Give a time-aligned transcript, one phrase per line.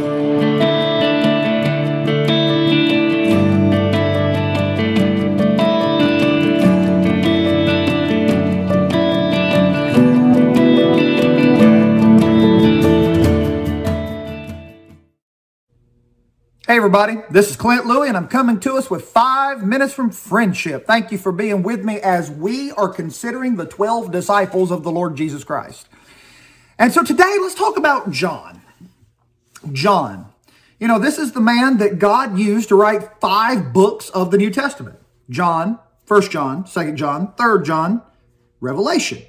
[0.00, 0.06] Hey,
[16.76, 20.86] everybody, this is Clint Louie, and I'm coming to us with five minutes from friendship.
[20.86, 24.90] Thank you for being with me as we are considering the 12 disciples of the
[24.90, 25.90] Lord Jesus Christ.
[26.78, 28.62] And so today, let's talk about John.
[29.72, 30.26] John.
[30.78, 34.38] You know, this is the man that God used to write five books of the
[34.38, 35.78] New Testament John,
[36.08, 38.02] 1 John, 2 John, 3 John,
[38.60, 39.22] Revelation.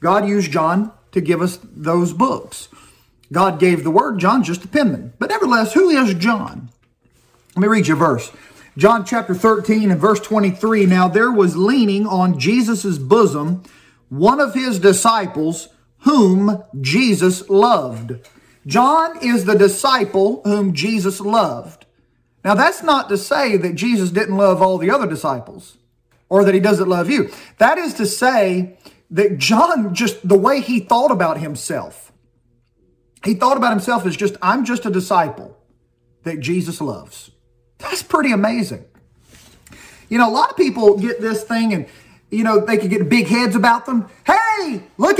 [0.00, 2.68] God used John to give us those books.
[3.32, 5.12] God gave the word, John just a penman.
[5.18, 6.70] But nevertheless, who is John?
[7.54, 8.32] Let me read you a verse.
[8.76, 10.86] John chapter 13 and verse 23.
[10.86, 13.62] Now there was leaning on Jesus' bosom
[14.08, 15.68] one of his disciples
[16.00, 18.12] whom Jesus loved.
[18.66, 21.86] John is the disciple whom Jesus loved.
[22.44, 25.78] Now that's not to say that Jesus didn't love all the other disciples
[26.28, 27.30] or that he doesn't love you.
[27.58, 28.78] That is to say
[29.10, 32.08] that John just the way he thought about himself
[33.24, 35.56] he thought about himself as just, I'm just a disciple
[36.22, 37.30] that Jesus loves.
[37.78, 38.84] That's pretty amazing.
[40.08, 41.86] You know, a lot of people get this thing and,
[42.30, 44.08] you know, they could get big heads about them.
[44.26, 45.17] Hey, look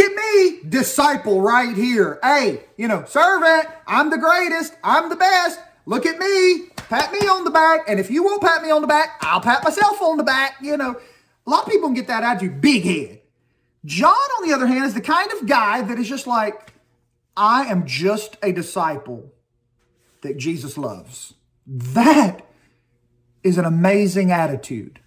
[0.78, 2.18] disciple right here.
[2.22, 5.60] Hey, you know, servant, I'm the greatest, I'm the best.
[5.86, 7.80] Look at me, pat me on the back.
[7.88, 10.56] And if you won't pat me on the back, I'll pat myself on the back.
[10.62, 11.00] You know,
[11.46, 13.20] a lot of people can get that attitude, big head.
[13.84, 16.72] John, on the other hand, is the kind of guy that is just like,
[17.36, 19.32] I am just a disciple
[20.22, 21.34] that Jesus loves.
[21.66, 22.44] That
[23.42, 25.00] is an amazing attitude.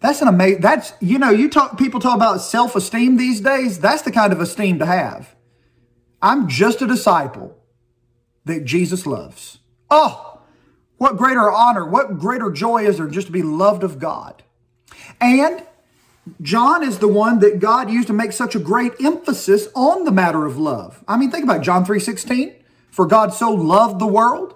[0.00, 3.80] That's an amazing, that's, you know, you talk, people talk about self esteem these days.
[3.80, 5.34] That's the kind of esteem to have.
[6.22, 7.56] I'm just a disciple
[8.44, 9.58] that Jesus loves.
[9.90, 10.40] Oh,
[10.98, 14.42] what greater honor, what greater joy is there just to be loved of God?
[15.20, 15.64] And
[16.42, 20.12] John is the one that God used to make such a great emphasis on the
[20.12, 21.02] matter of love.
[21.08, 21.62] I mean, think about it.
[21.62, 22.54] John 3:16.
[22.90, 24.54] For God so loved the world.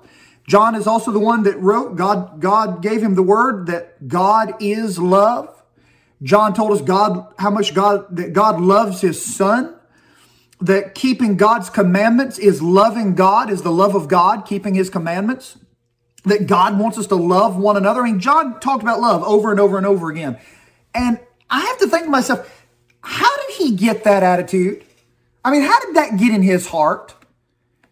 [0.49, 4.55] John is also the one that wrote, God, God gave him the word that God
[4.61, 5.63] is love.
[6.23, 9.77] John told us God, how much God, that God loves his son.
[10.61, 15.59] That keeping God's commandments is loving God, is the love of God, keeping his commandments.
[16.25, 18.03] That God wants us to love one another.
[18.03, 20.39] I mean, John talked about love over and over and over again.
[20.95, 21.19] And
[21.51, 22.65] I have to think to myself,
[23.03, 24.85] how did he get that attitude?
[25.45, 27.15] I mean, how did that get in his heart?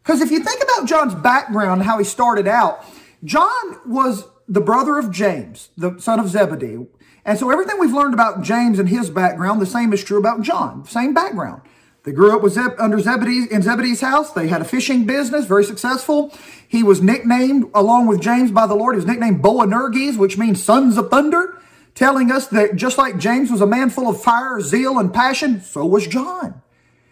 [0.02, 2.84] Because if you think about John's background, and how he started out,
[3.24, 6.86] John was the brother of James, the son of Zebedee.
[7.24, 10.42] And so everything we've learned about James and his background, the same is true about
[10.42, 11.62] John, same background.
[12.02, 14.32] They grew up with Zeb- under Zebedee in Zebedee's house.
[14.32, 16.32] They had a fishing business, very successful.
[16.66, 20.62] He was nicknamed, along with James by the Lord, he was nicknamed Boanerges, which means
[20.62, 21.60] sons of thunder
[21.94, 25.60] telling us that just like James was a man full of fire, zeal, and passion,
[25.60, 26.62] so was John.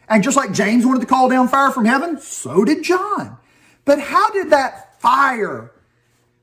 [0.08, 3.36] And just like James wanted to call down fire from heaven, so did John.
[3.84, 5.72] But how did that fire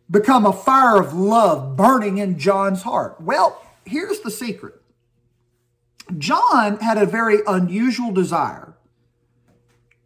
[0.10, 3.20] become a fire of love burning in John's heart?
[3.20, 4.82] Well, here's the secret
[6.18, 8.76] John had a very unusual desire.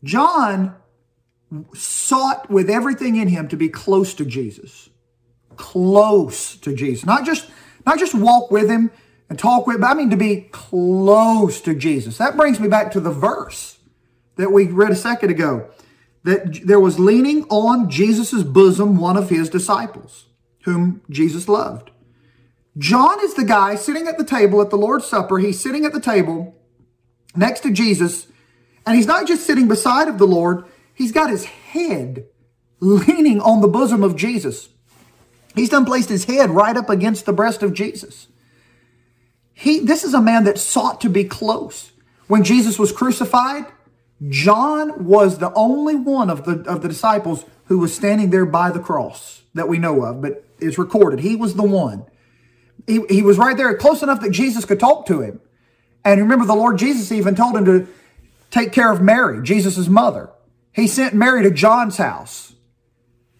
[0.04, 0.76] John
[1.74, 4.90] sought with everything in him to be close to Jesus.
[5.58, 7.06] Close to Jesus.
[7.06, 7.50] Not just
[7.86, 8.92] not just walk with him
[9.30, 12.18] and talk with, but I mean to be close to Jesus.
[12.18, 13.78] That brings me back to the verse
[14.36, 15.70] that we read a second ago
[16.24, 20.26] that there was leaning on Jesus' bosom one of his disciples,
[20.64, 21.92] whom Jesus loved.
[22.78, 25.38] John is the guy sitting at the table at the Lord's Supper.
[25.38, 26.56] He's sitting at the table
[27.36, 28.28] next to Jesus,
[28.86, 32.26] and he's not just sitting beside of the Lord, he's got his head
[32.80, 34.70] leaning on the bosom of Jesus.
[35.56, 38.28] He's done placed his head right up against the breast of Jesus.
[39.60, 41.92] He, this is a man that sought to be close.
[42.28, 43.66] When Jesus was crucified,
[44.30, 48.72] John was the only one of the, of the disciples who was standing there by
[48.72, 51.20] the cross that we know of, but it's recorded.
[51.20, 52.06] He was the one.
[52.88, 55.42] He, he was right there close enough that Jesus could talk to him.
[56.06, 57.86] And remember, the Lord Jesus even told him to
[58.52, 60.30] take care of Mary, Jesus' mother.
[60.72, 62.54] He sent Mary to John's house.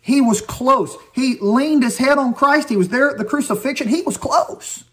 [0.02, 0.98] He was close.
[1.14, 2.68] He leaned his head on Christ.
[2.68, 3.88] He was there at the crucifixion.
[3.88, 4.84] He was close.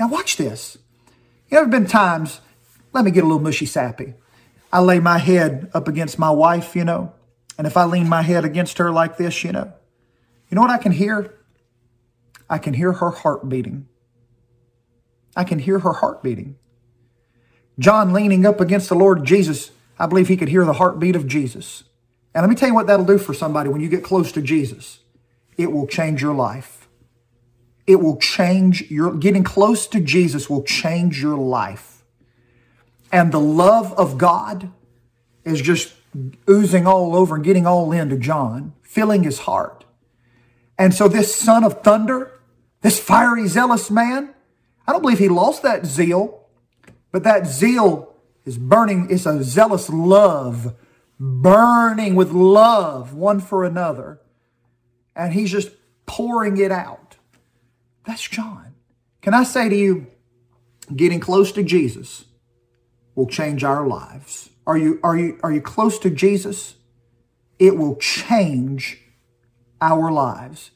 [0.00, 0.78] Now, watch this.
[1.50, 2.40] You ever been times,
[2.94, 4.14] let me get a little mushy sappy.
[4.72, 7.12] I lay my head up against my wife, you know,
[7.58, 9.70] and if I lean my head against her like this, you know,
[10.48, 11.34] you know what I can hear?
[12.48, 13.88] I can hear her heart beating.
[15.36, 16.56] I can hear her heart beating.
[17.78, 21.26] John leaning up against the Lord Jesus, I believe he could hear the heartbeat of
[21.26, 21.84] Jesus.
[22.34, 24.40] And let me tell you what that'll do for somebody when you get close to
[24.40, 25.00] Jesus.
[25.58, 26.79] It will change your life.
[27.90, 32.04] It will change your, getting close to Jesus will change your life.
[33.10, 34.70] And the love of God
[35.44, 35.92] is just
[36.48, 39.84] oozing all over and getting all into John, filling his heart.
[40.78, 42.38] And so this son of thunder,
[42.82, 44.34] this fiery, zealous man,
[44.86, 46.46] I don't believe he lost that zeal,
[47.10, 48.14] but that zeal
[48.44, 50.76] is burning, it's a zealous love,
[51.18, 54.20] burning with love one for another.
[55.16, 55.72] And he's just
[56.06, 57.09] pouring it out.
[58.06, 58.74] That's John.
[59.22, 60.06] Can I say to you,
[60.94, 62.24] getting close to Jesus
[63.14, 64.50] will change our lives.
[64.66, 66.76] Are you, are you, are you close to Jesus?
[67.58, 69.02] It will change
[69.80, 70.70] our lives.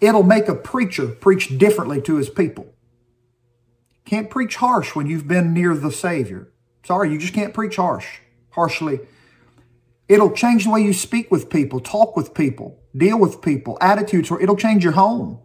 [0.00, 2.66] It'll make a preacher preach differently to his people.
[4.04, 6.48] Can't preach harsh when you've been near the Savior.
[6.84, 8.20] Sorry, you just can't preach harsh,
[8.50, 9.00] harshly.
[10.08, 14.30] It'll change the way you speak with people, talk with people, deal with people, attitudes,
[14.30, 15.40] or it'll change your home.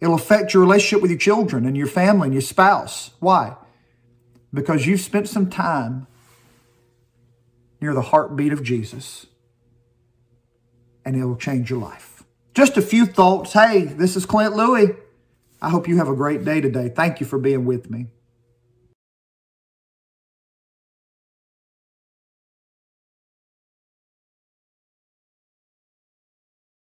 [0.00, 3.10] It'll affect your relationship with your children and your family and your spouse.
[3.20, 3.56] Why?
[4.52, 6.06] Because you've spent some time
[7.80, 9.26] near the heartbeat of Jesus
[11.04, 12.24] and it'll change your life.
[12.54, 13.52] Just a few thoughts.
[13.52, 14.94] Hey, this is Clint Louie.
[15.62, 16.88] I hope you have a great day today.
[16.88, 18.06] Thank you for being with me.